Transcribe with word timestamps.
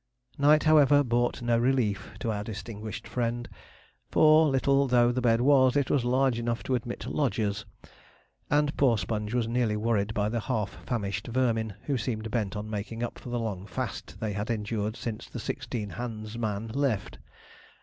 Night, 0.39 0.63
however, 0.63 1.03
brought 1.03 1.43
no 1.43 1.59
relief 1.59 2.09
to 2.21 2.31
our 2.31 2.43
distinguished 2.43 3.07
friend; 3.07 3.47
for, 4.09 4.47
little 4.47 4.87
though 4.87 5.11
the 5.11 5.21
bed 5.21 5.41
was, 5.41 5.75
it 5.75 5.91
was 5.91 6.03
large 6.03 6.39
enough 6.39 6.63
to 6.63 6.73
admit 6.73 7.05
lodgers, 7.05 7.65
and 8.49 8.75
poor 8.77 8.97
Sponge 8.97 9.35
was 9.35 9.47
nearly 9.47 9.77
worried 9.77 10.15
by 10.15 10.27
the 10.27 10.39
half 10.39 10.83
famished 10.87 11.27
vermin, 11.27 11.75
who 11.83 11.99
seemed 11.99 12.31
bent 12.31 12.55
on 12.55 12.67
making 12.67 13.03
up 13.03 13.19
for 13.19 13.29
the 13.29 13.37
long 13.39 13.67
fast 13.67 14.19
they 14.19 14.33
had 14.33 14.49
endured 14.49 14.95
since 14.97 15.29
the 15.29 15.37
sixteen 15.39 15.91
hands 15.91 16.35
man 16.35 16.69
left. 16.69 17.19